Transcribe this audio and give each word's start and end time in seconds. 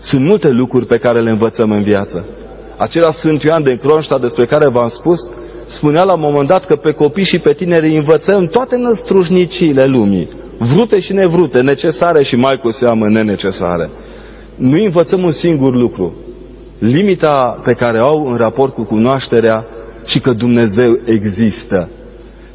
Sunt 0.00 0.24
multe 0.24 0.48
lucruri 0.48 0.86
pe 0.86 0.98
care 0.98 1.22
le 1.22 1.30
învățăm 1.30 1.70
în 1.70 1.82
viață. 1.82 2.26
Acela 2.76 3.10
Sfânt 3.10 3.42
Ioan 3.42 3.62
de 3.64 3.76
Cronșta 3.76 4.18
despre 4.18 4.46
care 4.46 4.70
v-am 4.70 4.86
spus, 4.86 5.20
spunea 5.64 6.02
la 6.02 6.14
un 6.14 6.20
moment 6.20 6.48
dat 6.48 6.64
că 6.66 6.76
pe 6.76 6.92
copii 6.92 7.24
și 7.24 7.38
pe 7.38 7.52
tineri 7.52 7.86
îi 7.88 7.96
învățăm 7.96 8.46
toate 8.46 8.76
năstrușniciile 8.76 9.84
lumii, 9.86 10.28
vrute 10.58 10.98
și 10.98 11.12
nevrute, 11.12 11.60
necesare 11.60 12.22
și 12.22 12.36
mai 12.36 12.56
cu 12.62 12.70
seamă 12.70 13.08
nenecesare. 13.08 13.90
Nu 14.56 14.84
învățăm 14.84 15.22
un 15.22 15.32
singur 15.32 15.74
lucru, 15.74 16.14
limita 16.78 17.60
pe 17.64 17.74
care 17.74 18.00
o 18.00 18.04
au 18.04 18.26
în 18.30 18.36
raport 18.36 18.74
cu 18.74 18.82
cunoașterea 18.84 19.66
și 20.04 20.20
că 20.20 20.32
Dumnezeu 20.32 20.98
există. 21.04 21.88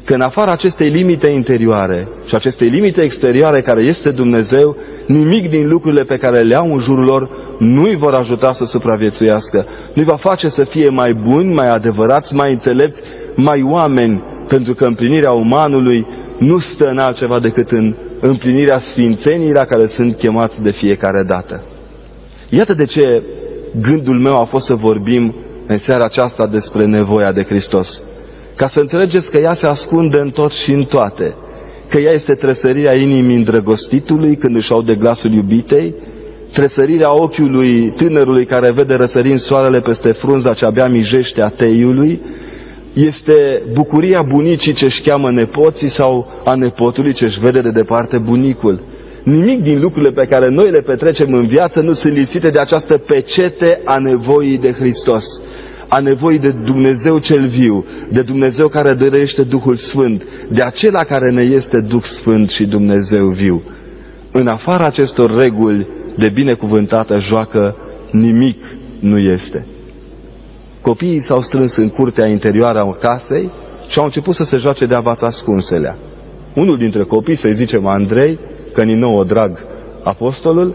Că 0.06 0.14
în 0.14 0.20
afara 0.20 0.52
acestei 0.52 0.88
limite 0.88 1.30
interioare 1.30 2.08
și 2.26 2.34
acestei 2.34 2.68
limite 2.68 3.02
exterioare 3.02 3.60
care 3.62 3.84
este 3.84 4.10
Dumnezeu, 4.10 4.76
nimic 5.06 5.50
din 5.50 5.68
lucrurile 5.68 6.04
pe 6.04 6.16
care 6.16 6.40
le 6.40 6.54
au 6.54 6.72
în 6.72 6.80
jurul 6.80 7.04
lor 7.04 7.30
nu 7.58 7.82
îi 7.82 7.96
vor 7.96 8.12
ajuta 8.12 8.52
să 8.52 8.64
supraviețuiască. 8.64 9.66
Nu 9.94 10.02
îi 10.02 10.08
va 10.10 10.16
face 10.16 10.48
să 10.48 10.64
fie 10.64 10.88
mai 10.90 11.12
buni, 11.28 11.54
mai 11.54 11.70
adevărați, 11.70 12.34
mai 12.34 12.52
înțelepți, 12.52 13.02
mai 13.36 13.62
oameni, 13.62 14.22
pentru 14.48 14.74
că 14.74 14.84
împlinirea 14.84 15.32
umanului 15.32 16.06
nu 16.38 16.58
stă 16.58 16.84
în 16.88 16.98
altceva 16.98 17.40
decât 17.40 17.70
în 17.70 17.94
împlinirea 18.20 18.78
sfințenii 18.78 19.52
la 19.52 19.64
care 19.64 19.86
sunt 19.86 20.16
chemați 20.16 20.62
de 20.62 20.70
fiecare 20.70 21.22
dată. 21.22 21.62
Iată 22.50 22.74
de 22.74 22.84
ce 22.84 23.22
gândul 23.80 24.20
meu 24.20 24.36
a 24.36 24.44
fost 24.44 24.66
să 24.66 24.74
vorbim 24.74 25.34
în 25.66 25.78
seara 25.78 26.04
aceasta 26.04 26.46
despre 26.46 26.86
nevoia 26.86 27.32
de 27.32 27.42
Hristos. 27.42 28.02
Ca 28.56 28.66
să 28.66 28.80
înțelegeți 28.80 29.30
că 29.30 29.38
ea 29.42 29.54
se 29.54 29.66
ascunde 29.66 30.20
în 30.20 30.30
tot 30.30 30.52
și 30.52 30.70
în 30.70 30.84
toate. 30.84 31.34
Că 31.88 32.00
ea 32.00 32.12
este 32.12 32.34
tresărirea 32.34 32.98
inimii 33.00 33.36
îndrăgostitului 33.36 34.36
când 34.36 34.56
își 34.56 34.72
aude 34.72 34.94
glasul 34.94 35.32
iubitei, 35.32 35.94
tresărirea 36.52 37.22
ochiului 37.22 37.92
tânărului 37.96 38.44
care 38.44 38.68
vede 38.74 38.94
răsărind 38.94 39.38
soarele 39.38 39.80
peste 39.80 40.12
frunza 40.12 40.52
ce 40.54 40.64
abia 40.64 40.86
mijește 40.86 41.42
a 41.42 41.48
teiului, 41.48 42.20
este 42.94 43.62
bucuria 43.72 44.22
bunicii 44.22 44.72
ce 44.72 44.84
își 44.84 45.02
cheamă 45.02 45.30
nepoții 45.30 45.88
sau 45.88 46.26
a 46.44 46.52
nepotului 46.54 47.12
ce 47.12 47.24
își 47.24 47.40
vede 47.40 47.60
de 47.60 47.70
departe 47.70 48.18
bunicul. 48.18 48.82
Nimic 49.24 49.62
din 49.62 49.80
lucrurile 49.80 50.12
pe 50.12 50.26
care 50.26 50.48
noi 50.48 50.70
le 50.70 50.80
petrecem 50.80 51.32
în 51.32 51.46
viață 51.46 51.80
nu 51.80 51.92
sunt 51.92 52.12
lipsite 52.16 52.48
de 52.48 52.58
această 52.58 52.98
pecete 52.98 53.82
a 53.84 53.96
nevoii 53.98 54.58
de 54.58 54.72
Hristos, 54.72 55.24
a 55.88 55.98
nevoii 55.98 56.38
de 56.38 56.50
Dumnezeu 56.50 57.18
cel 57.18 57.46
viu, 57.46 57.84
de 58.10 58.22
Dumnezeu 58.22 58.68
care 58.68 58.92
dărește 58.92 59.42
Duhul 59.42 59.76
Sfânt, 59.76 60.22
de 60.50 60.62
acela 60.62 61.00
care 61.00 61.30
ne 61.30 61.44
este 61.44 61.80
Duh 61.80 62.02
Sfânt 62.02 62.50
și 62.50 62.64
Dumnezeu 62.64 63.28
viu. 63.28 63.62
În 64.32 64.46
afara 64.46 64.84
acestor 64.84 65.36
reguli 65.38 65.86
de 66.16 66.28
binecuvântată 66.28 67.18
joacă, 67.18 67.76
nimic 68.10 68.58
nu 69.00 69.18
este. 69.18 69.66
Copiii 70.80 71.20
s-au 71.20 71.40
strâns 71.40 71.76
în 71.76 71.88
curtea 71.88 72.30
interioară 72.30 72.78
a 72.78 72.96
casei 73.00 73.50
și 73.88 73.98
au 73.98 74.04
început 74.04 74.34
să 74.34 74.44
se 74.44 74.56
joace 74.56 74.84
de 74.84 74.94
avața 74.94 75.26
ascunselea. 75.26 75.96
Unul 76.54 76.76
dintre 76.76 77.04
copii, 77.04 77.34
să-i 77.34 77.52
zicem 77.52 77.86
Andrei, 77.86 78.38
că 78.72 78.84
ni 78.84 78.94
nouă 78.94 79.24
drag 79.24 79.64
apostolul, 80.02 80.74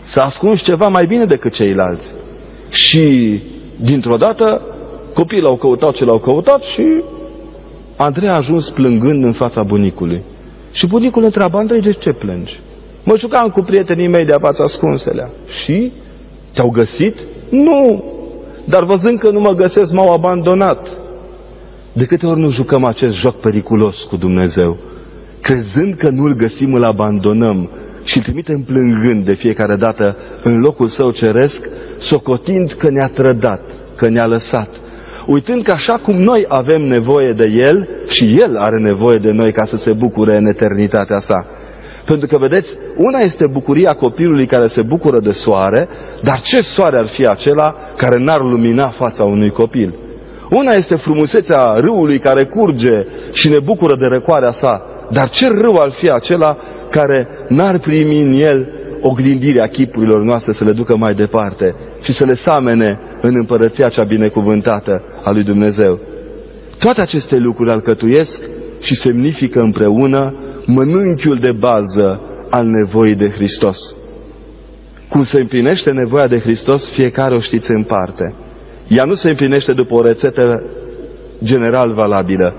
s-a 0.00 0.22
ascuns 0.22 0.62
ceva 0.62 0.88
mai 0.88 1.04
bine 1.08 1.24
decât 1.24 1.52
ceilalți. 1.52 2.12
Și 2.70 3.42
dintr-o 3.80 4.16
dată 4.16 4.62
copiii 5.14 5.42
l-au 5.42 5.56
căutat 5.56 5.94
ce 5.94 6.04
l-au 6.04 6.18
căutat 6.18 6.62
și 6.62 7.02
Andrei 7.96 8.28
a 8.28 8.34
ajuns 8.34 8.70
plângând 8.70 9.24
în 9.24 9.32
fața 9.32 9.62
bunicului. 9.62 10.22
Și 10.72 10.86
bunicul 10.86 11.24
întreabă, 11.24 11.58
Andrei, 11.58 11.80
de 11.80 11.92
ce 11.92 12.12
plângi? 12.12 12.60
Mă 13.04 13.16
jucam 13.18 13.48
cu 13.48 13.62
prietenii 13.62 14.08
mei 14.08 14.24
de 14.24 14.34
apața 14.34 14.64
ascunselea. 14.64 15.30
Și? 15.62 15.92
Te-au 16.52 16.70
găsit? 16.70 17.26
Nu! 17.50 18.04
Dar 18.64 18.84
văzând 18.84 19.18
că 19.18 19.30
nu 19.30 19.40
mă 19.40 19.50
găsesc, 19.50 19.92
m-au 19.92 20.12
abandonat. 20.12 20.88
De 21.92 22.04
câte 22.04 22.26
ori 22.26 22.40
nu 22.40 22.48
jucăm 22.48 22.84
acest 22.84 23.16
joc 23.16 23.40
periculos 23.40 24.02
cu 24.02 24.16
Dumnezeu? 24.16 24.78
Crezând 25.40 25.94
că 25.94 26.10
nu-L 26.10 26.34
găsim, 26.34 26.74
îl 26.74 26.84
abandonăm 26.84 27.70
și 28.04 28.16
îl 28.16 28.22
trimitem 28.22 28.60
plângând 28.62 29.24
de 29.24 29.34
fiecare 29.34 29.76
dată 29.76 30.16
în 30.42 30.58
locul 30.58 30.86
său 30.86 31.10
ceresc, 31.10 31.68
socotind 31.98 32.72
că 32.72 32.90
ne-a 32.90 33.10
trădat, 33.14 33.62
că 33.96 34.08
ne-a 34.08 34.26
lăsat. 34.26 34.68
Uitând 35.26 35.62
că 35.62 35.72
așa 35.72 35.92
cum 35.92 36.16
noi 36.16 36.44
avem 36.48 36.82
nevoie 36.82 37.32
de 37.32 37.48
El, 37.66 37.88
și 38.06 38.24
El 38.24 38.56
are 38.56 38.78
nevoie 38.78 39.18
de 39.22 39.30
noi 39.30 39.52
ca 39.52 39.64
să 39.64 39.76
se 39.76 39.92
bucure 39.92 40.36
în 40.36 40.46
eternitatea 40.46 41.18
sa. 41.18 41.46
Pentru 42.06 42.26
că, 42.26 42.38
vedeți, 42.38 42.76
una 42.96 43.18
este 43.18 43.46
bucuria 43.46 43.92
copilului 43.92 44.46
care 44.46 44.66
se 44.66 44.82
bucură 44.82 45.20
de 45.20 45.30
soare, 45.30 45.88
dar 46.22 46.40
ce 46.40 46.60
soare 46.60 46.96
ar 46.98 47.08
fi 47.16 47.26
acela 47.26 47.74
care 47.96 48.22
n-ar 48.22 48.40
lumina 48.40 48.94
fața 48.98 49.24
unui 49.24 49.50
copil? 49.50 49.94
Una 50.50 50.72
este 50.72 50.96
frumusețea 50.96 51.62
râului 51.76 52.18
care 52.18 52.44
curge 52.44 53.06
și 53.32 53.48
ne 53.48 53.60
bucură 53.64 53.94
de 53.96 54.06
răcoarea 54.06 54.50
sa, 54.50 54.82
dar 55.10 55.28
ce 55.28 55.48
râu 55.48 55.76
ar 55.80 55.92
fi 56.00 56.10
acela 56.10 56.56
care 56.96 57.28
n-ar 57.48 57.78
primi 57.78 58.20
în 58.20 58.32
el 58.32 58.58
oglindirea 59.00 59.66
chipurilor 59.66 60.22
noastre 60.22 60.52
să 60.52 60.64
le 60.64 60.72
ducă 60.80 60.96
mai 60.96 61.14
departe 61.14 61.74
și 62.02 62.12
să 62.12 62.24
le 62.24 62.34
samene 62.34 63.00
în 63.22 63.34
împărăția 63.36 63.88
cea 63.88 64.04
binecuvântată 64.04 65.02
a 65.24 65.30
lui 65.30 65.44
Dumnezeu. 65.44 66.00
Toate 66.78 67.00
aceste 67.00 67.36
lucruri 67.36 67.70
alcătuiesc 67.70 68.42
și 68.80 68.94
semnifică 68.94 69.60
împreună 69.60 70.34
mănânchiul 70.66 71.38
de 71.40 71.52
bază 71.52 72.20
al 72.50 72.66
nevoii 72.66 73.16
de 73.16 73.28
Hristos. 73.28 73.78
Cum 75.08 75.22
se 75.22 75.40
împlinește 75.40 75.90
nevoia 75.90 76.26
de 76.26 76.38
Hristos, 76.38 76.92
fiecare 76.92 77.34
o 77.34 77.38
știți 77.38 77.70
în 77.70 77.82
parte. 77.82 78.34
Ea 78.88 79.04
nu 79.04 79.14
se 79.14 79.28
împlinește 79.28 79.72
după 79.72 79.94
o 79.94 80.02
rețetă 80.02 80.62
general 81.42 81.94
valabilă. 81.94 82.54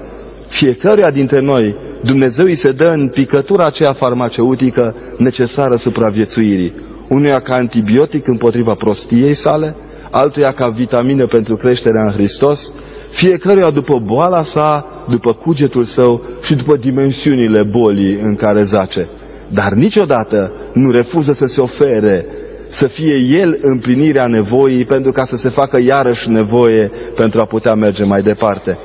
Fiecăruia 0.48 1.10
dintre 1.10 1.42
noi, 1.42 1.76
Dumnezeu 2.06 2.46
îi 2.46 2.56
se 2.56 2.72
dă 2.72 2.88
în 2.88 3.10
picătura 3.10 3.66
aceea 3.66 3.94
farmaceutică 4.00 4.96
necesară 5.18 5.76
supraviețuirii. 5.76 6.74
Unuia 7.10 7.40
ca 7.40 7.56
antibiotic 7.56 8.28
împotriva 8.28 8.74
prostiei 8.74 9.34
sale, 9.34 9.76
altuia 10.12 10.52
ca 10.52 10.68
vitamină 10.70 11.28
pentru 11.28 11.56
creșterea 11.56 12.04
în 12.04 12.12
Hristos, 12.12 12.74
fiecăruia 13.10 13.70
după 13.70 14.00
boala 14.00 14.44
sa, 14.44 14.86
după 15.10 15.32
cugetul 15.34 15.84
său 15.84 16.22
și 16.42 16.56
după 16.56 16.78
dimensiunile 16.78 17.64
bolii 17.64 18.20
în 18.22 18.36
care 18.36 18.62
zace. 18.62 19.08
Dar 19.50 19.72
niciodată 19.74 20.52
nu 20.74 20.92
refuză 20.92 21.32
să 21.34 21.46
se 21.46 21.62
ofere, 21.62 22.26
să 22.68 22.88
fie 22.88 23.16
el 23.42 23.60
împlinirea 23.62 24.26
nevoii 24.26 24.86
pentru 24.86 25.12
ca 25.12 25.24
să 25.24 25.36
se 25.36 25.50
facă 25.50 25.80
iarăși 25.88 26.30
nevoie 26.30 26.92
pentru 27.16 27.40
a 27.42 27.46
putea 27.46 27.74
merge 27.74 28.04
mai 28.04 28.22
departe. 28.22 28.78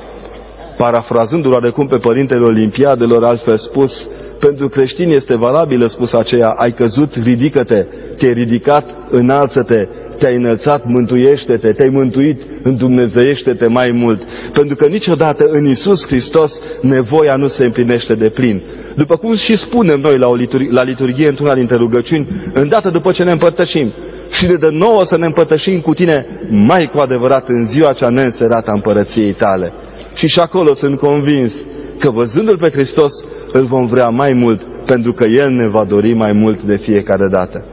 Parafrazându-l 0.81 1.51
oarecum 1.51 1.87
pe 1.87 1.97
Părintele 1.97 2.43
Olimpiadelor, 2.43 3.23
altfel 3.23 3.57
spus, 3.57 4.09
pentru 4.39 4.67
creștini 4.67 5.15
este 5.15 5.35
valabilă 5.37 5.85
spus 5.85 6.13
aceea, 6.13 6.47
ai 6.47 6.71
căzut, 6.71 7.11
ridică-te, 7.23 7.85
te-ai 8.17 8.33
ridicat, 8.33 8.85
înalță-te, 9.11 9.81
te-ai 10.17 10.35
înălțat, 10.35 10.81
mântuiește-te, 10.85 11.71
te-ai 11.71 11.89
mântuit, 11.89 12.41
îndumnezeiește-te 12.63 13.67
mai 13.69 13.89
mult. 13.93 14.21
Pentru 14.53 14.75
că 14.75 14.89
niciodată 14.89 15.43
în 15.47 15.65
Isus 15.65 16.07
Hristos 16.07 16.61
nevoia 16.81 17.35
nu 17.37 17.47
se 17.47 17.65
împlinește 17.65 18.13
de 18.13 18.29
plin. 18.29 18.61
După 18.95 19.15
cum 19.15 19.35
și 19.35 19.55
spunem 19.55 19.99
noi 19.99 20.17
la, 20.17 20.27
o 20.27 20.35
liturghie, 20.35 20.71
la 20.71 20.83
liturghie 20.83 21.27
într-una 21.27 21.53
dintre 21.53 21.75
rugăciuni, 21.75 22.27
îndată 22.53 22.89
după 22.89 23.11
ce 23.11 23.23
ne 23.23 23.31
împărtășim 23.31 23.93
și 24.29 24.45
ne 24.45 24.55
dă 24.55 24.69
nouă 24.69 25.03
să 25.03 25.17
ne 25.17 25.25
împărtășim 25.25 25.79
cu 25.79 25.93
tine 25.93 26.15
mai 26.49 26.89
cu 26.93 26.99
adevărat 26.99 27.47
în 27.47 27.63
ziua 27.63 27.93
cea 27.93 28.09
neînserată 28.09 28.65
a 28.67 28.75
împărăției 28.75 29.33
tale. 29.33 29.73
Și 30.13 30.27
și 30.27 30.39
acolo 30.39 30.73
sunt 30.73 30.99
convins 30.99 31.65
că 31.99 32.11
văzându-L 32.11 32.57
pe 32.57 32.71
Hristos 32.71 33.13
îl 33.51 33.65
vom 33.65 33.85
vrea 33.87 34.07
mai 34.07 34.31
mult, 34.33 34.61
pentru 34.85 35.11
că 35.13 35.25
El 35.43 35.51
ne 35.51 35.67
va 35.67 35.85
dori 35.85 36.13
mai 36.13 36.31
mult 36.33 36.61
de 36.61 36.77
fiecare 36.77 37.27
dată. 37.31 37.65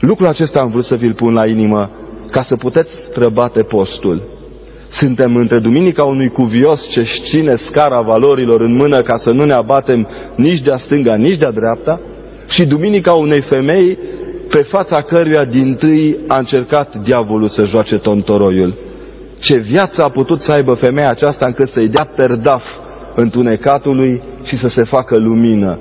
Lucrul 0.00 0.26
acesta 0.26 0.60
am 0.60 0.70
vrut 0.70 0.84
să 0.84 0.96
vi-l 0.96 1.14
pun 1.14 1.32
la 1.32 1.48
inimă 1.48 1.90
ca 2.30 2.42
să 2.42 2.56
puteți 2.56 3.02
străbate 3.04 3.62
postul. 3.62 4.22
Suntem 4.88 5.36
între 5.36 5.58
duminica 5.58 6.04
unui 6.04 6.28
cuvios 6.28 6.88
ce 6.88 7.00
își 7.00 7.14
șține 7.14 7.54
scara 7.54 8.00
valorilor 8.00 8.60
în 8.60 8.74
mână 8.74 8.98
ca 8.98 9.16
să 9.16 9.32
nu 9.32 9.44
ne 9.44 9.52
abatem 9.52 10.08
nici 10.36 10.60
de-a 10.60 10.76
stânga, 10.76 11.14
nici 11.14 11.38
de-a 11.38 11.50
dreapta 11.50 12.00
și 12.48 12.66
duminica 12.66 13.12
unei 13.12 13.40
femei 13.40 13.98
pe 14.50 14.62
fața 14.62 15.02
căruia 15.02 15.44
din 15.50 15.74
tâi 15.74 16.18
a 16.28 16.36
încercat 16.36 16.96
diavolul 16.96 17.48
să 17.48 17.64
joace 17.64 17.96
tontoroiul. 17.96 18.74
Ce 19.38 19.58
viață 19.58 20.02
a 20.02 20.08
putut 20.08 20.40
să 20.40 20.52
aibă 20.52 20.74
femeia 20.74 21.08
aceasta 21.08 21.46
încât 21.46 21.68
să-i 21.68 21.88
dea 21.88 22.04
perdaf 22.16 22.64
întunecatului 23.14 24.22
și 24.42 24.56
să 24.56 24.68
se 24.68 24.84
facă 24.84 25.18
lumină. 25.18 25.78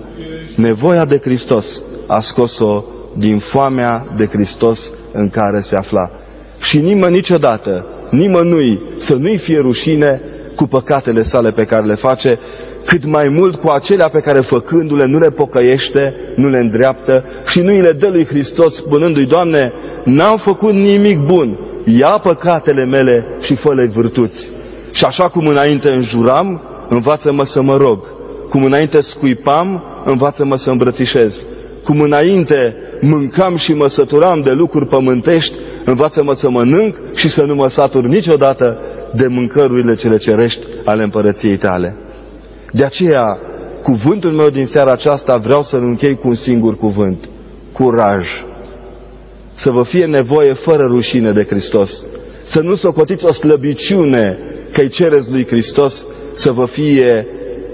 Nevoia 0.56 1.06
de 1.06 1.18
Hristos 1.22 1.84
a 2.08 2.20
scos-o 2.20 2.84
din 3.18 3.38
foamea 3.38 4.14
de 4.18 4.26
Hristos 4.26 4.94
în 5.12 5.30
care 5.30 5.60
se 5.60 5.76
afla. 5.76 6.12
Și 6.60 6.80
nimeni 6.80 7.14
niciodată, 7.14 7.86
nimănui 8.12 8.82
să 8.98 9.16
nu-i 9.16 9.38
fie 9.38 9.60
rușine 9.60 10.22
cu 10.56 10.66
păcatele 10.66 11.22
sale 11.22 11.52
pe 11.52 11.64
care 11.64 11.86
le 11.86 11.96
face, 11.96 12.40
cât 12.86 13.06
mai 13.06 13.26
mult 13.30 13.56
cu 13.56 13.68
acelea 13.68 14.10
pe 14.12 14.20
care 14.20 14.40
făcându-le 14.40 15.08
nu 15.08 15.20
le 15.20 15.30
pocăiește, 15.30 16.16
nu 16.36 16.48
le 16.50 16.60
îndreaptă 16.60 17.24
și 17.46 17.60
nu 17.60 17.74
îi 17.76 17.82
le 17.82 17.92
dă 17.92 18.10
lui 18.10 18.26
Hristos 18.26 18.76
spunându-i, 18.76 19.26
Doamne, 19.26 19.74
n-am 20.06 20.38
făcut 20.38 20.74
nimic 20.74 21.20
bun, 21.20 21.60
ia 21.86 22.20
păcatele 22.24 22.86
mele 22.86 23.38
și 23.42 23.56
fă-le 23.56 23.92
virtuți. 23.96 24.52
Și 24.92 25.06
așa 25.06 25.24
cum 25.24 25.46
înainte 25.46 25.94
înjuram, 25.94 26.62
învață-mă 26.90 27.44
să 27.44 27.62
mă 27.62 27.74
rog. 27.74 28.00
Cum 28.50 28.64
înainte 28.64 29.00
scuipam, 29.00 29.84
învață-mă 30.06 30.56
să 30.56 30.70
îmbrățișez. 30.70 31.48
Cum 31.84 32.00
înainte 32.00 32.76
mâncam 33.02 33.56
și 33.56 33.74
mă 33.74 33.88
săturam 33.88 34.42
de 34.46 34.52
lucruri 34.52 34.88
pământești, 34.88 35.56
învață-mă 35.86 36.34
să 36.34 36.50
mănânc 36.50 36.96
și 37.14 37.30
să 37.30 37.44
nu 37.46 37.56
mă 37.56 37.68
satur 37.68 38.04
niciodată 38.04 38.80
de 39.14 39.28
mâncărurile 39.28 39.96
cele 39.96 40.18
cerești 40.18 40.66
ale 40.86 41.04
împărăției 41.04 41.58
tale. 41.58 41.96
De 42.72 42.86
aceea, 42.86 43.38
cuvântul 43.84 44.32
meu 44.32 44.48
din 44.48 44.66
seara 44.66 44.92
aceasta 44.92 45.38
vreau 45.44 45.62
să-l 45.62 45.84
închei 45.84 46.16
cu 46.16 46.28
un 46.28 46.34
singur 46.34 46.76
cuvânt. 46.76 47.30
Curaj. 47.72 48.28
Să 49.56 49.72
vă 49.72 49.84
fie 49.84 50.06
nevoie 50.06 50.54
fără 50.54 50.86
rușine 50.88 51.32
de 51.32 51.46
Hristos. 51.46 52.06
Să 52.42 52.62
nu 52.62 52.76
socotiți 52.76 53.26
o 53.26 53.32
slăbiciune 53.32 54.40
că-i 54.74 54.90
cereți 54.90 55.32
lui 55.32 55.46
Hristos 55.46 56.08
să 56.34 56.52
vă 56.52 56.66
fie 56.66 57.28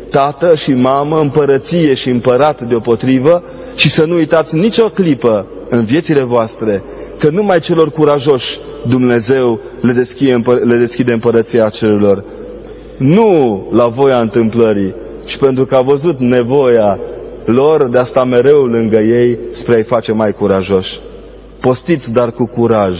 tată 0.10 0.56
și 0.56 0.72
mamă, 0.72 1.20
împărăție 1.20 1.94
și 1.94 2.10
împărat 2.10 2.62
deopotrivă 2.68 3.44
și 3.76 3.90
să 3.90 4.06
nu 4.06 4.16
uitați 4.16 4.56
nicio 4.58 4.88
clipă 4.88 5.48
în 5.70 5.86
viețile 5.86 6.24
voastre 6.24 6.84
că 7.20 7.30
numai 7.30 7.60
celor 7.60 7.90
curajoși 7.92 8.60
Dumnezeu 8.88 9.60
le 9.82 9.94
deschide, 9.94 10.32
le 10.46 10.78
deschide 10.80 11.14
împărăția 11.14 11.70
cerurilor. 11.70 12.24
Nu 12.98 13.30
la 13.72 13.88
voia 13.88 14.18
întâmplării, 14.18 14.96
ci 15.26 15.38
pentru 15.38 15.66
că 15.66 15.76
a 15.76 15.84
văzut 15.86 16.20
nevoia 16.20 17.00
lor 17.46 17.90
de 17.90 18.00
a 18.00 18.04
sta 18.04 18.24
mereu 18.24 18.64
lângă 18.64 19.00
ei 19.02 19.40
spre 19.52 19.74
a-i 19.76 19.84
face 19.84 20.12
mai 20.12 20.32
curajoși. 20.32 21.00
Postiți, 21.62 22.12
dar 22.14 22.32
cu 22.32 22.46
curaj. 22.46 22.96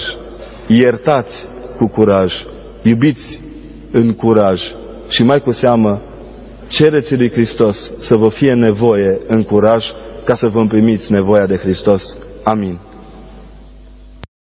Iertați 0.68 1.50
cu 1.78 1.88
curaj. 1.88 2.34
Iubiți 2.82 3.44
în 3.92 4.14
curaj. 4.14 4.62
Și 5.10 5.24
mai 5.24 5.38
cu 5.38 5.52
seamă, 5.52 6.02
cereți 6.68 7.16
lui 7.16 7.32
Hristos 7.32 7.94
să 8.00 8.16
vă 8.18 8.30
fie 8.30 8.54
nevoie 8.54 9.20
în 9.28 9.44
curaj 9.44 9.84
ca 10.24 10.34
să 10.34 10.48
vă 10.48 10.60
împrimiți 10.60 11.12
nevoia 11.12 11.46
de 11.46 11.56
Hristos. 11.56 12.04
Amin. 12.44 12.80